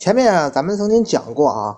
[0.00, 1.76] 前面啊，咱们曾经讲过啊，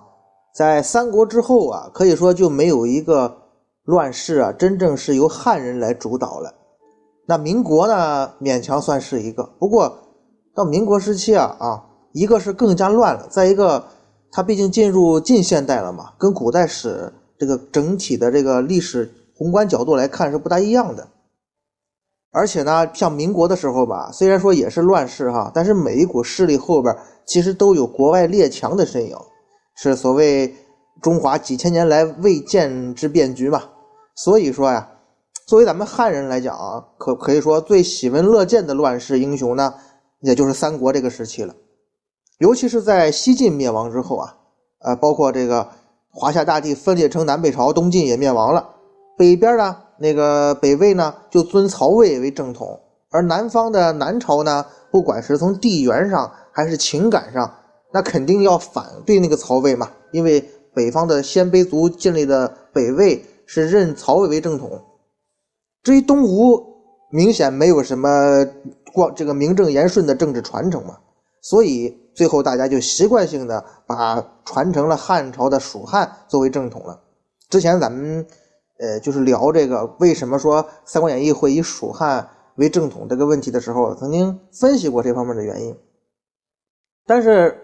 [0.55, 3.37] 在三国之后啊，可以说就没有一个
[3.83, 6.55] 乱世啊，真正是由汉人来主导了。
[7.27, 9.43] 那民国呢，勉强算是一个。
[9.59, 9.93] 不过
[10.55, 13.83] 到民国时期啊啊，一个是更加乱了，再一个
[14.31, 21.09] 它毕竟进入近现代了嘛，跟古代史这个整体的这个历史宏观角度来看是不大一样的。
[22.33, 26.93] 而且呢，像民国的时候吧，虽然说也是乱世哈，但是每一股势力后边。
[27.25, 29.17] 其实都有国外列强的身影，
[29.77, 30.53] 是所谓
[31.01, 33.63] 中华几千年来未见之变局嘛。
[34.17, 34.89] 所以说呀，
[35.47, 39.73] 作为咱们汉人来讲啊，可可以说最喜闻乐见的乱世英雄呢，
[40.21, 41.55] 也就是三国这个时期了。
[42.39, 44.35] 尤其是在西晋灭亡之后啊，
[44.81, 45.69] 呃，包括这个
[46.11, 48.69] 华夏大地分裂成南北朝，东晋也灭亡了，
[49.17, 52.79] 北边呢那个北魏呢就尊曹魏为正统，
[53.11, 56.31] 而南方的南朝呢，不管是从地缘上。
[56.55, 57.51] 还是情感上，
[57.95, 60.39] 那肯定要反对那个曹魏嘛，因为
[60.75, 64.79] 北方的鲜卑族建立的北魏是认曹魏为正统。
[65.83, 66.63] 至于东吴，
[67.11, 68.47] 明显没有什么
[68.93, 70.99] 光这个名正言顺的政治传承嘛，
[71.41, 77.01] 所以最后大家就习惯性的把传承了汉朝的蜀汉作为正统了。
[77.49, 78.27] 之前咱们
[78.83, 85.77] 呃就是聊这个为什么说《三国演义》会以蜀汉为正统这个问题的时候，曾经分析过这方面的原因。
[87.07, 87.57] 但是，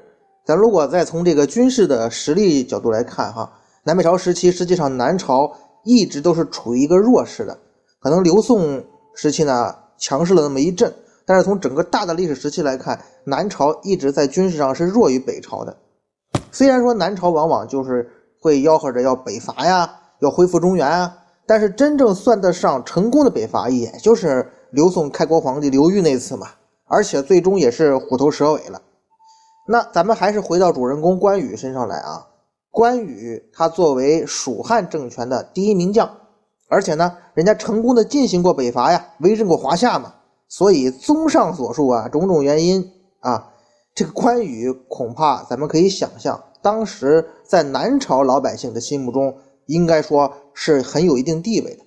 [0.46, 3.52] 咱如果再从这个军事的实力角度来看，哈，
[3.82, 5.52] 南北朝时期实际上南朝
[5.82, 7.58] 一直都是处于一个弱势的，
[8.00, 8.84] 可能刘宋
[9.16, 10.94] 时期呢强势了那么一阵，
[11.26, 15.76] 但是从整个大的历史时期来看，南朝一直在军事上是弱于北朝的。
[16.52, 18.08] 虽然说南朝往往就是
[18.40, 26.48] 会吆喝着要北伐呀，要恢复中原啊，但是真正算得上成功的北伐，也就是刘宋开国皇帝刘裕那次嘛，
[26.86, 28.82] 而且最终也是虎头蛇尾了。
[29.66, 32.26] 那咱们还是回到主人公关羽身上来啊。
[32.70, 36.08] 关羽他作为蜀汉政权的第一名将，
[36.68, 40.14] 而且呢，人家成功的进行过北伐呀，威震过华夏嘛。
[40.48, 42.90] 所以综上所述啊，种种原因
[43.20, 43.50] 啊，
[43.94, 49.34] 这个关羽恐怕咱们可以想象，当时在南朝老百姓的心目中，
[49.68, 51.84] 应该说是很有一定地位的。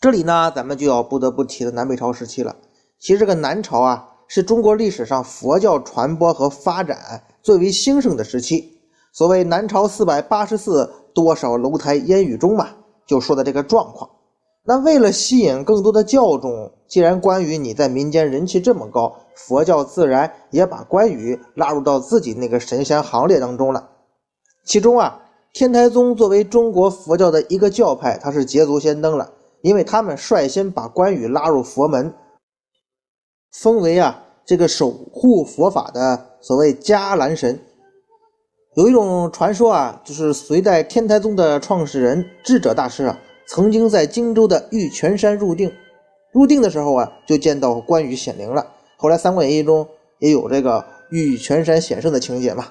[0.00, 2.54] 这里呢，咱们就要不得不提的南北朝时期了。
[3.00, 4.12] 其实这个南朝啊。
[4.28, 8.76] 是中国历史上佛教传播和发展最为兴盛的时期。
[9.12, 12.70] 所谓“南朝四百八十寺，多少楼台烟雨中”嘛，
[13.06, 14.10] 就说的这个状况。
[14.64, 23.90] 那为了吸引更多的教众，既然关羽你在民间人气这么高，佛教自然也把关羽拉入到自己那个神仙行列当中了。
[24.64, 25.22] 其中啊，
[25.56, 32.12] 天台宗作为中国佛教的一个教派，它是捷足先登了，因为他们率先把关羽拉入佛门。
[33.52, 37.58] 封为啊这个守护佛法的所谓伽蓝神，
[38.74, 43.18] 有一种传说啊，就是隋代天台宗的创始人智者大师啊，
[43.48, 45.72] 曾经在荆州的玉泉山入定，
[46.34, 48.74] 入定的时候啊，就见到关羽显灵了。
[48.98, 52.66] 后来《三国演义》中也有这个玉泉山显圣的情节嘛。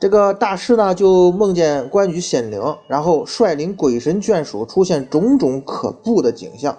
[0.00, 6.76] 这个大师呢，就梦见关羽显灵，然后率领鬼神眷属出现种种可怖的景象，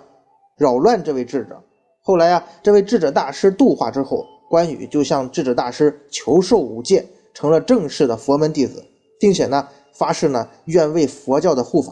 [0.58, 1.60] 扰乱这位智者。
[2.02, 7.04] 后来啊，这位智者大师度化之后，关羽就向智者大师求受五戒，
[7.34, 8.84] 成了正式的佛门弟子，
[9.20, 11.92] 并且呢发誓呢愿为佛教的护法。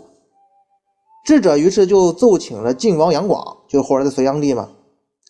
[1.26, 4.70] 智者于是就奏请了晋王杨广，就是后来的隋炀帝嘛。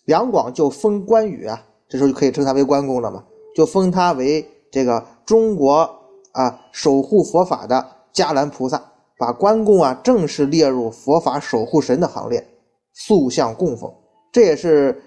[0.06, 3.24] 杨广就封关羽啊，这时候就可以称他为关公了嘛，
[3.56, 5.88] 就封他为这个中国
[6.32, 8.82] 啊守护佛法的迦蓝菩萨，
[9.18, 12.46] 把关公啊正式列入佛法守护神的行列，
[12.92, 13.92] 塑像供奉。
[14.32, 15.02] 这也是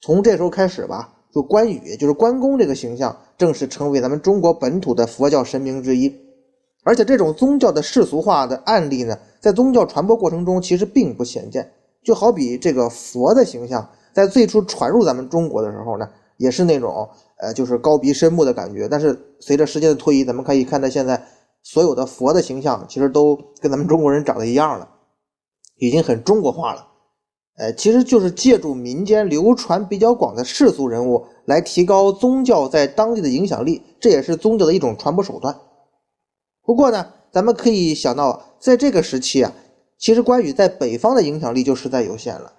[0.00, 6.14] 从这时候开始吧，就关羽，就是关公这个形象，正式成为咱们中国本土的佛教神明之一。
[6.84, 11.72] 而且这种宗教的世俗化的案例呢，在宗教传播过程中其实并不鲜见。
[12.04, 18.88] 就好比这个佛的形象，在最初传入咱们中国的时候呢，也是那种呃，就是高鼻深目的感觉。
[18.88, 21.22] 但是随着时间的推移，咱们可以看到现在
[21.62, 24.88] 所有的佛的形象，其实都跟咱们中国人长得一样了，
[25.78, 26.86] 已经很中国化了。
[27.58, 35.56] 呃，其实就是借助民间流传比较广的世俗人物来提高宗教在当地的影响力，这也是宗教的一种传播手段。
[36.62, 39.50] 不过呢，咱们可以想到，在这个时期啊，
[39.98, 42.52] 其实关羽在北方的影响力就实在有限了，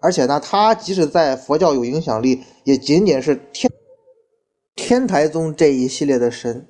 [0.00, 3.68] 而且呢，他即使在佛教有影响力，也仅仅是天
[4.86, 6.68] 天台宗这一系列的神，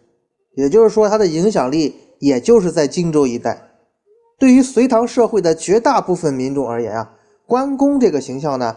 [0.55, 3.61] 也就是说，他的影响力也就是在荆州一带。
[4.39, 7.11] 对于隋唐社会的绝大部分民众而言啊，
[7.45, 8.77] 关公这个形象呢，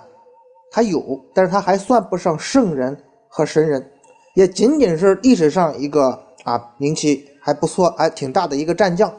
[0.72, 2.98] 他有，但是他还算不上圣人
[3.30, 3.92] 和神人，
[4.34, 9.13] 也仅仅是历史上一个啊名气还不错、还挺大的一个战将。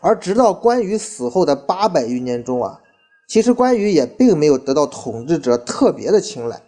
[0.00, 2.80] 而直到关羽死后的八百余年中啊，
[3.28, 6.58] 其实关羽也并没有得到统治者特别的青睐。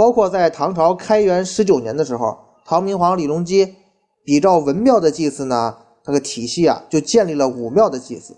[0.00, 3.76] 包括在唐朝开元十九年的时候，唐明皇李隆基
[4.24, 8.34] 比照文庙的祭祀呢，这个体系啊，就建立了武庙的祭祀，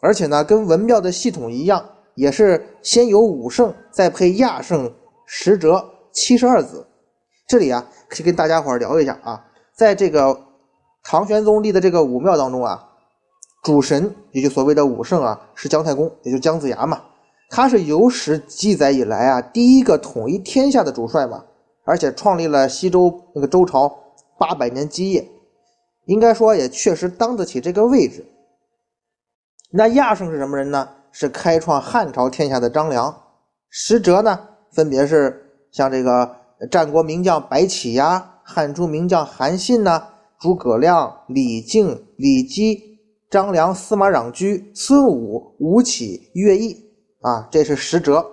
[0.00, 4.92] 而且呢，跟文庙的系统一样，也是先有武圣，再配亚圣、
[5.26, 6.84] 十哲、七十二子。
[7.46, 10.36] 这里啊，可以跟大家伙聊一下啊，在这个
[11.04, 12.88] 唐玄宗立的这个武庙当中啊，
[13.62, 17.00] 主神也就所谓的武圣啊，是姜太公，也就姜子牙嘛。
[17.50, 21.44] 他是有史记载以来啊第一个统一天下的主帅嘛，
[21.84, 23.92] 而且创立了西周那个周朝
[24.38, 25.28] 八百年基业，
[26.04, 28.24] 应该说也确实当得起这个位置。
[29.72, 30.88] 那亚圣是什么人呢？
[31.12, 33.12] 是开创汉朝天下的张良。
[33.68, 34.38] 十哲呢，
[34.70, 36.36] 分别是像这个
[36.70, 40.06] 战国名将白起呀，汉初名将韩信呐，
[40.38, 42.98] 诸葛亮、李靖、李基、
[43.28, 46.89] 张良、司马壤居、孙武、吴起、乐毅。
[47.20, 48.24] 啊，这是十哲，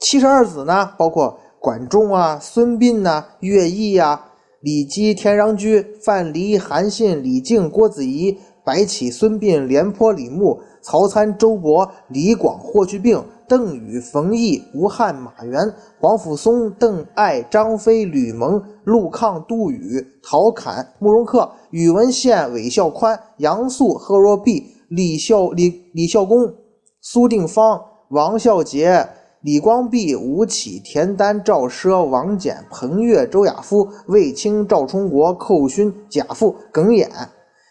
[0.00, 4.18] 七十二子呢，包括管仲啊、孙膑呐、乐毅呀、
[4.62, 15.60] 李基、田穰苴、范蠡、韩信、李靖、郭子仪、白起、孙膑、廉颇、李牧、曹参、周勃、李广、霍去病、邓禹、冯异、吴汉、马援、
[16.00, 26.54] 皇甫嵩、邓艾、张飞、吕蒙、陆抗、杜宇、陶侃、慕容恪、宇文宪、韦孝宽、杨素、贺若弼、李孝李李孝恭、
[27.02, 27.78] 苏定方。
[28.08, 29.08] 王孝杰、
[29.40, 37.08] 李光弼、吴起、田丹、赵奢、王翦、彭越、周亚夫、卫青、赵充国、寇勋、贾父、耿弇、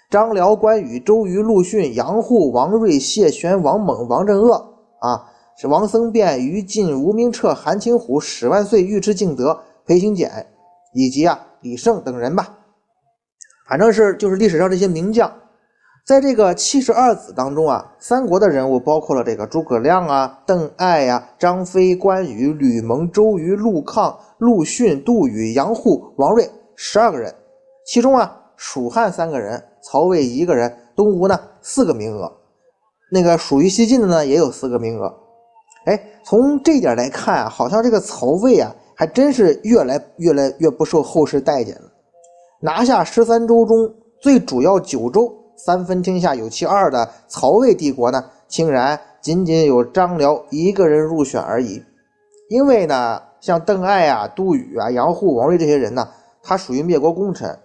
[0.10, 4.54] 张辽、关羽、周瑜、陆逊、杨户、王睿、谢玄、王猛、王镇恶
[5.00, 10.48] 啊，是王僧辩、于禁、吴明彻、韩擒虎、史万岁、尉迟敬德、裴行俭，
[10.94, 12.58] 以及啊李胜等人吧，
[13.70, 15.32] 反正是就是历史上这些名将。
[16.06, 27.34] 在这个七十二子当中啊，三国的人物包括了这个诸葛亮啊、邓艾呀、张飞、关羽、吕蒙、周瑜、陆抗、陆逊、杜宇、杨户、王睿十二个人。
[27.86, 32.30] 其中啊，蜀汉三个人，曹魏一个人，东吴呢四个名额。
[33.10, 35.14] 那个属于西晋的呢也有四个名额。
[35.86, 41.90] 哎，从这点来看啊，好像这个曹魏啊，还真是越来越来越不受后世待见了。
[42.60, 43.90] 拿下十三州中
[44.22, 45.34] 最主要九州。
[45.56, 51.84] 三分天下有其二的曹魏帝国呢，竟然仅仅有张辽一个人入选而已。
[52.50, 56.08] 因为呢，像邓艾啊、杜宇啊、杨户、王睿这些人呢，
[56.42, 57.58] 他属于灭国功臣，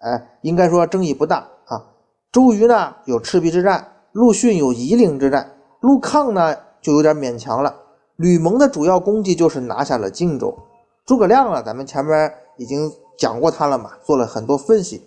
[0.00, 1.84] 哎，应该说争议不大啊。
[2.32, 7.74] 周瑜呢有赤壁之战，陆逊有夷陵之战，陆抗呢就有点勉强了。
[8.16, 10.56] 吕蒙的主要功绩就是拿下了荆州。
[11.04, 15.02] 诸葛亮啊，咱们前面已经讲过他了嘛，做了很多分析。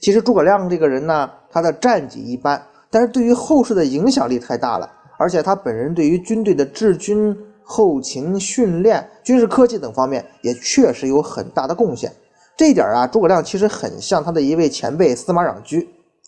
[0.00, 4.92] 其实诸葛亮这个人呢，他的战绩一般，但是对于后世的影响力太大了。
[5.16, 7.34] 而且他本人对于军队的治军、
[7.64, 12.12] 后勤、训练、军事科技等方面也确实有很大的贡献。
[12.58, 15.80] 这一点啊，诸葛亮其实很像他的一位前辈司马壤居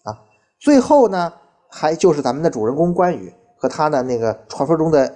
[0.03, 0.17] 啊。
[0.59, 1.31] 最后呢，
[1.69, 5.15] 还就是咱们的主人公关羽和他的那个传说中的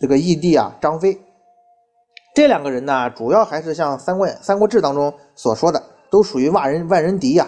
[0.00, 1.20] 这个义弟啊张飞。
[2.34, 7.46] 这两个人呢，主要还是像《三国三国志》当中所说的，都属于万人万人敌呀。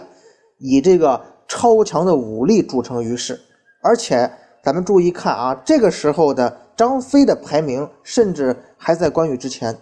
[0.58, 1.18] 以这个
[1.52, 3.38] 超强的武力著称于世，
[3.82, 4.30] 而且
[4.64, 9.76] 咱们注意看啊，这个时候的张飞的排名甚至还在关羽之前。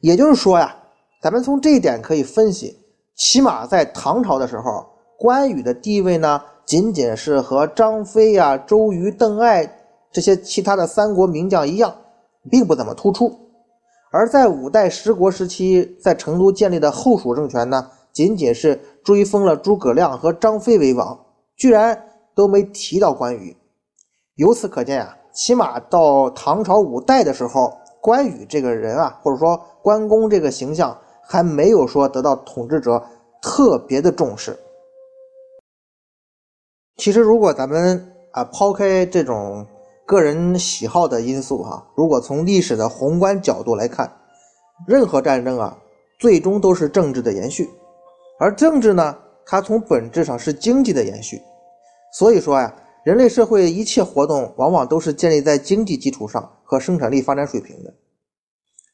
[0.00, 0.74] 也就是说呀，
[1.20, 2.78] 咱们从这一点可以分析，
[3.14, 4.86] 起码在唐朝的时候，
[5.18, 9.70] 关羽的地位呢，仅仅是和张飞呀、周瑜、邓艾
[10.10, 11.94] 这些其他的三国名将一样，
[12.50, 13.38] 并不怎么突出。
[14.10, 17.90] 而在五代十国时期，在成都建立的后蜀政权呢？
[18.12, 21.18] 仅仅是追封了诸葛亮和张飞为王，
[21.56, 23.56] 居然都没提到关羽。
[24.36, 33.04] 由此可见啊，起码到唐朝五代的时候，关羽这个人啊，或者说关公这个形象，还没有说得到统治者
[33.42, 34.58] 特别的重视。
[36.96, 39.66] 其实，如果咱们啊抛开这种
[40.06, 41.86] 个人喜好的因素哈。
[41.94, 44.10] 如果从历史的宏观角度来看，
[44.86, 45.78] 任何战争啊，
[46.18, 47.70] 最终都是政治的延续，
[48.40, 51.40] 而政治呢，它从本质上是经济的延续。
[52.14, 57.92] 所以说呀，人类社会一切活动往往都是建立在经济基础上和生产力发展水平的。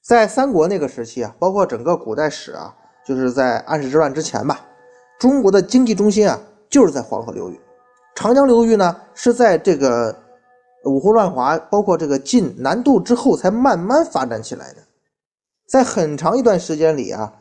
[0.05, 2.75] 在三国那个时期啊，包括整个古代史啊，
[3.07, 4.67] 就是在安史之乱之前吧，
[5.19, 7.61] 中国的经济中心啊就是在黄河流域，
[8.17, 10.15] 长江流域呢是在这个
[10.85, 14.79] 五胡乱华，包括这个晋南渡之后才慢慢发展起来的。
[15.69, 17.33] 在很长一段时间里啊，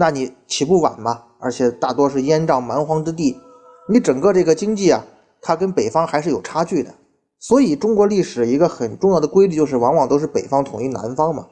[0.00, 3.38] 那你起步晚嘛，而且大多是烟瘴蛮荒之地，
[3.86, 5.04] 你整个这个经济啊，
[5.42, 6.90] 它跟北方还是有差距的。
[7.38, 11.46] 所以中国历史一个很重要的规律就是，往往都是北方统一南方嘛。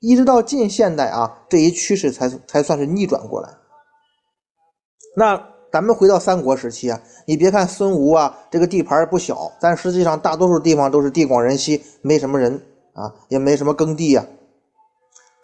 [0.00, 3.48] 一直到近现代啊，这一趋势才才算是逆转过来。
[5.16, 5.40] 那
[5.72, 12.60] 咱们回到三国时期啊，你别看孙吴啊，这个地盘不小，但实际上大多数地方都是地广人稀，没什么人
[12.92, 14.26] 啊，也没什么耕地呀。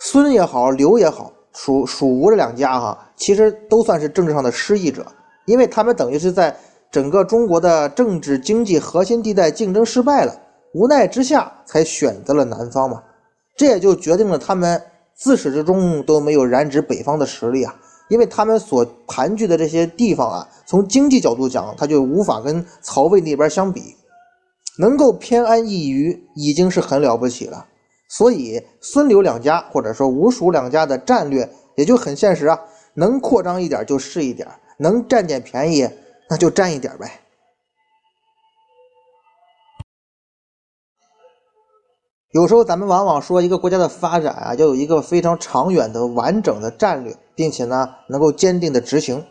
[0.00, 5.06] 孙也好，刘也好，蜀蜀吴这两家哈，其实都算是政治上的失意者，
[5.46, 6.56] 因为他们等于是在
[6.90, 10.34] 整个中国的政治经济核心地带竞争失败了，
[10.74, 13.02] 无奈之下才选择了南方嘛。
[13.56, 14.80] 这也就决定了他们
[15.14, 17.74] 自始至终都没有染指北方的实力啊，
[18.08, 23.96] 因为他们所盘踞的这些地方啊，从经济角度讲，他就无法跟曹魏那边相比，
[24.78, 27.66] 能够偏安一隅已经是很了不起了。
[28.10, 32.58] 所以孙刘两家或者说吴蜀两家的战略也就很现实啊，
[32.94, 34.48] 能扩张一点就是一点，
[34.78, 35.88] 能占点便宜
[36.28, 37.08] 那就占一点呗。
[42.32, 49.24] 有时候咱们往往说一个国家的发展啊，要有一个非常长远的完整的战略，并且呢能够坚定的执行。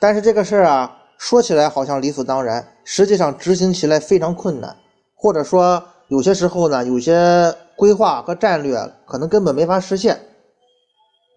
[0.00, 4.76] 但是这个事儿啊，说起来好像理所当然，实际上执行起来非常困难，
[5.14, 10.20] 或者说有些时候呢，有些规划和战略可能根本没法实现。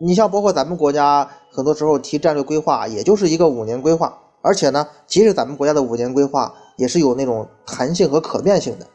[0.01, 8.85] 你像包括咱们国家，很多时候提战略规划，也就是一个五年规划，而且呢，即使咱们国家的五年规划也是有那种弹性和可变性的。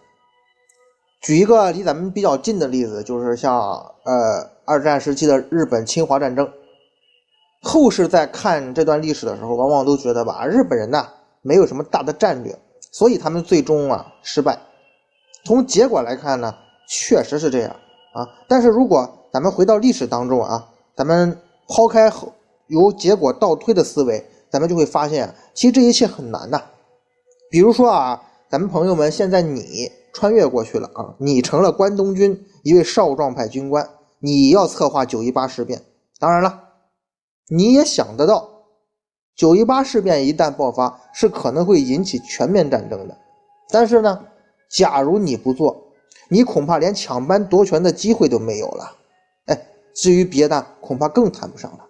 [1.22, 3.58] 举一个离咱们比较近的例子，就是像
[4.04, 6.46] 呃二战时期的日本侵华战争。
[7.62, 11.08] 后世在看这段历史的时候，往往都觉得吧，日本人呢
[11.40, 12.54] 没有什么大的战略，
[12.92, 14.58] 所以他们最终啊失败。
[15.44, 16.54] 从结果来看呢，
[16.88, 17.70] 确实是这样
[18.12, 18.26] 啊。
[18.48, 22.12] 但是如果咱们回到历史当中啊，咱们抛开
[22.66, 26.62] 由结果倒推的思维，咱们就会发现，其实这一切很难呐。
[27.50, 29.90] 比如说啊，咱们朋友们，现在你。
[30.12, 31.14] 穿越过去了啊！
[31.18, 35.80] 你成了关东军一位少壮派军官，你要策划九一八事变。
[36.18, 36.64] 当然了，
[37.48, 38.48] 你也想得到，
[39.36, 43.16] 九一八事变一旦爆发，是可能会引起全面战争的。
[43.70, 44.20] 但是呢，
[44.70, 45.88] 假如你不做，
[46.28, 48.92] 你恐怕连抢班夺权的机会都没有了。
[49.46, 51.86] 哎，至于别的，恐怕更谈不上了。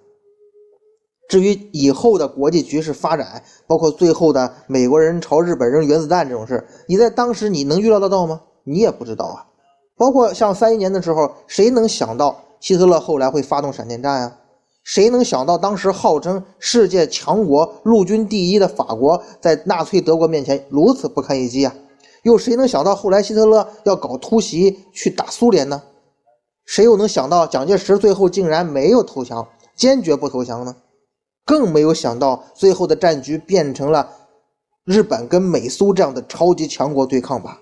[1.29, 8.41] 至于以后的国际局势发展，包括最后的美国人朝日本扔原子弹这种事你在当时你能预料得到吗？
[8.65, 9.47] 你也不知道啊。
[9.97, 14.39] 包括像三一年的时候，谁能想到希特勒后来会发动闪电战啊？
[14.83, 21.75] 谁能想到当时号称世界强国、陆军第一的法国，在纳粹德国面前如此不堪一击啊？
[22.23, 25.83] 又谁能想到后来希特勒要搞突袭去打苏联呢？
[26.67, 30.77] 谁又能想到蒋介石最后竟然没有投降，坚决不投降呢？
[31.45, 34.09] 更没有想到，最后的战局变成了
[34.85, 37.61] 日本跟美苏这样的超级强国对抗吧。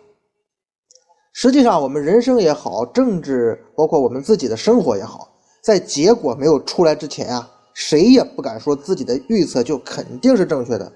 [1.33, 5.31] 实际上，我们人生也好，政治包括我们自己的生活也好，
[5.63, 10.93] 在结果没有出来之前啊，谁也不敢说自己的预测就肯定是正确的。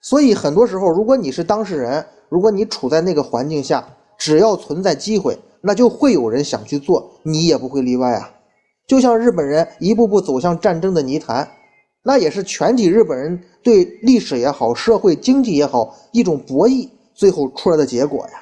[0.00, 3.86] 所以，很多时候，如果你是当事人，如果你处在那个环境下，
[4.18, 8.30] 只要存在机会，那就会有人想去做，你也不会例外啊。
[8.86, 11.48] 就像日本人一步步走向战争的泥潭。
[12.02, 18.40] 那也是全体日本人对历史也好、社会经济也好一种博弈最后出来的结果呀，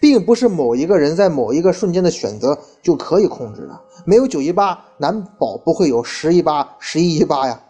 [0.00, 3.80] 并不是某一个人在某一个瞬间的选择就可以控制的。
[4.04, 7.62] 没有九一八，难保不会有十一八、十一一八呀。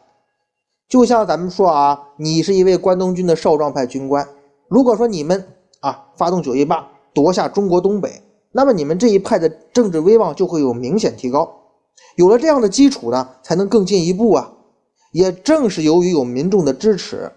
[0.90, 4.28] 就像咱们说啊，你是一位关东军的少壮派军官，
[4.66, 5.46] 如果说你们
[5.78, 8.20] 啊发动九一八夺下中国东北，
[8.50, 11.48] 那么你们这一派的政治威望就会有明显提高。
[12.16, 14.52] 有了这样的基础呢，才能更进一步啊。
[15.12, 17.30] 也正是由于有民众的支持，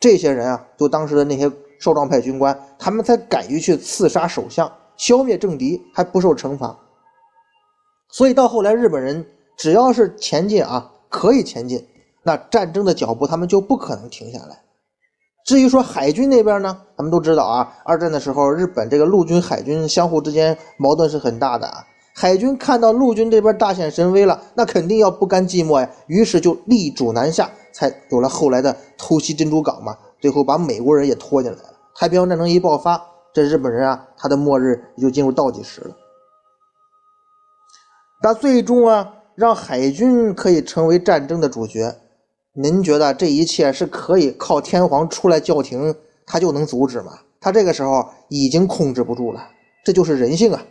[0.00, 1.48] 这些人啊，就当时的那些
[1.78, 6.76] 少壮派军官，他们才敢于去刺杀首相，消灭政敌，还不受惩罚。
[8.08, 9.24] 所以到后来，日本人
[9.56, 11.84] 只要是前进啊，可以前进，
[12.26, 14.60] 那战争的脚步他们就不可能停下来。
[15.44, 21.84] 至于说海军那边呢，咱们都知道啊，二战的时候，日本这个陆军、海军相互之间矛盾是很大的啊。
[22.16, 29.96] 海军看到陆军这边大显神威了，那肯定要不甘寂寞呀，于是就力主南下，才有了后来的偷袭珍珠港嘛。
[30.20, 31.74] 最后把美国人也拖进来了。
[31.94, 33.00] 太平洋战争一爆发，
[33.32, 35.94] 这日本人啊，他的末日也就进入倒计时了。
[38.20, 41.94] 那最终啊，让海军可以成为战争的主角，
[42.58, 45.94] 您觉得这一切是可以靠天皇出来叫停，
[46.24, 47.18] 他就能阻止吗？
[47.38, 49.46] 他这个时候已经控制不住了，
[49.84, 50.66] 这就是人性啊。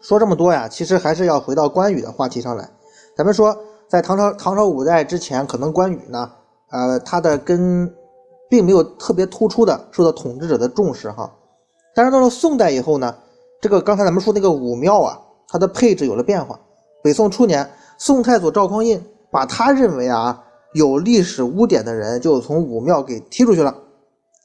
[0.00, 2.70] 说这么多呀，其实还是要回到关羽的话题上来。
[3.14, 3.54] 咱们说，
[3.88, 6.32] 在唐朝唐朝五代之前，可能关羽呢，
[6.70, 7.94] 呃，他的跟
[8.54, 11.28] 并没有特别突出的受到统治者的重视哈。
[11.92, 13.12] 但是到了宋代以后呢，
[13.60, 16.56] 这个刚才咱们说那个武庙啊，它的配置有了变化。
[17.02, 17.68] 北宋初年，
[17.98, 20.40] 宋太祖赵匡胤把他认为啊
[20.74, 23.74] 有历史污点的人就从武庙给踢出去了。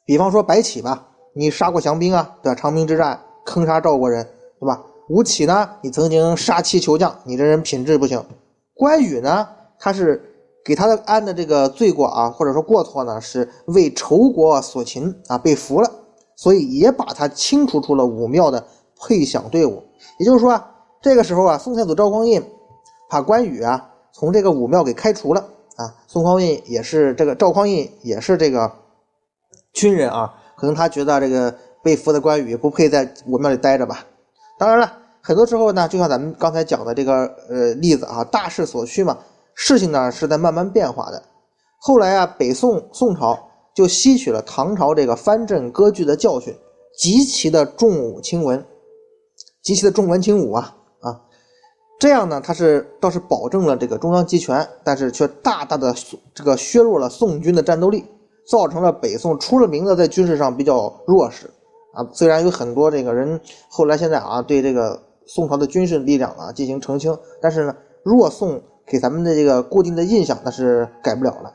[0.05, 2.59] 比方说白起吧，你杀过降兵啊，对吧？
[2.59, 4.27] 长平之战坑杀赵国人，
[4.59, 4.81] 对吧？
[5.07, 5.69] 吴起呢？
[5.81, 8.23] 你曾经杀妻求将，你这人品质不行。
[8.73, 9.47] 关羽呢？
[9.79, 10.28] 他是
[10.63, 15.91] 给他的安的这个罪过啊，或者说过错呢，是为仇国所擒啊，被俘了，
[16.35, 18.65] 所以也把他清除出了武庙的
[18.99, 19.83] 配享队伍。
[20.17, 22.43] 也就是说啊，这个时候啊，宋太祖赵匡胤
[23.09, 25.41] 把关羽啊从这个武庙给开除了
[25.75, 25.95] 啊。
[26.07, 28.71] 宋匡胤也是这个赵匡胤也是这个
[29.73, 34.05] 军人啊，可能他觉得这个被俘的关羽不配在武庙里待着吧。
[34.57, 39.17] 当然了，很多时候呢，就像咱们刚才讲的这个呃例子啊，大势所趋嘛，
[39.61, 41.21] 事情呢是在慢慢变化的。
[41.81, 43.37] 后来啊，北宋宋朝
[43.75, 46.55] 就吸取了唐朝这个藩镇割据的教训，
[46.97, 48.65] 极其的重武轻文，
[49.61, 51.19] 极其的重文轻武啊啊，
[51.99, 55.93] 这样呢，他是倒是保证了这个中央集权，但是却大大的
[56.33, 58.05] 这个削弱了宋军的战斗力，
[58.49, 61.51] 造成了北宋出了名的在军事上比较弱势。
[61.93, 71.53] 啊，虽然有很多这个人后来现在啊对这个宋朝的军事力量啊进行澄清，但是呢，弱宋给咱们的这个固定的印象那是改不了了。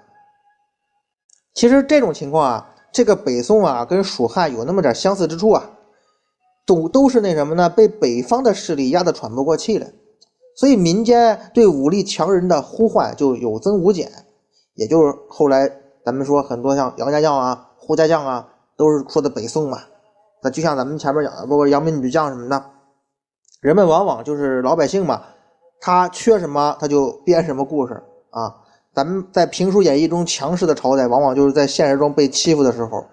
[1.53, 5.70] 其实这种情况啊，这个北宋啊跟蜀汉有那么点相似之处啊，
[6.64, 7.68] 都都是那什么呢？
[7.68, 9.92] 被北方的势力压得喘不过气来，
[10.57, 14.11] 所以民间对武力强人的呼唤就有增无减。
[14.75, 15.70] 也就是后来
[16.05, 19.79] 咱们说很多像杨家将啊、胡家将啊，都是说的北宋嘛。
[20.42, 22.64] 那就像咱们前面讲的，包括扬名女将什么的，
[23.61, 25.23] 人们往往就是老百姓嘛，
[25.85, 28.55] 他缺什么他就编什么故事啊。
[28.94, 33.05] 咱们在评书演义中强势的朝代，往往就是在现实中被欺负的时候。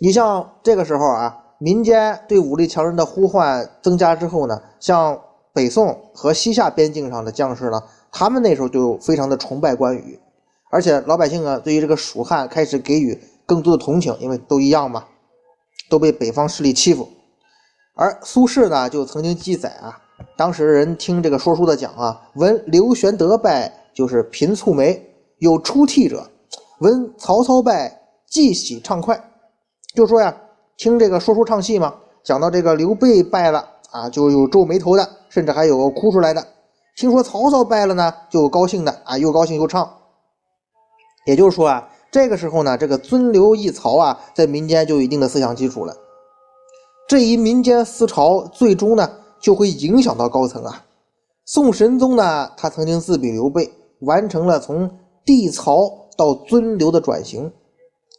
[0.00, 5.16] 你像这个时候啊，民间对武力强人的呼唤增加之后呢，像
[5.52, 10.18] 北宋和西夏边境上的将士呢，他们那时候就非常的崇拜关羽，
[10.72, 13.16] 而且老百姓啊，对于这个蜀汉开始给予。
[13.46, 15.06] 更多的同情，因为都一样嘛，
[15.88, 17.08] 都被北方势力欺负。
[17.94, 20.02] 而苏轼呢，就曾经记载啊，
[20.38, 25.04] 当时人听这个说书的讲啊，闻刘玄德败，就是频蹙眉，
[25.38, 26.18] 有出涕者；
[26.78, 29.20] 闻曹操败，既喜畅快。
[29.96, 30.32] 就说呀，
[30.76, 36.40] 听这个说书唱戏嘛，讲到这个刘备败了啊，就有皱眉头的，甚至还有哭出来的；
[36.96, 39.92] 听说曹操败了呢，就高兴的啊，又高兴又唱。
[41.26, 41.88] 也就是说啊。
[42.12, 45.94] 这个时候呢，这个尊刘抑曹啊，在民间就有一定的思想基础了。
[47.08, 50.84] 这一民间思潮，最终呢，就会影响到高层啊。
[51.44, 54.90] 宋神宗呢，他曾经自比刘备，完成了从
[55.24, 57.50] 帝曹到尊刘的转型。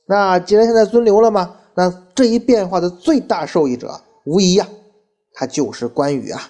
[0.08, 4.68] 那既然现在尊刘了嘛，那这一变化的最大受益者，无疑呀，
[5.34, 6.50] 他就是关羽啊。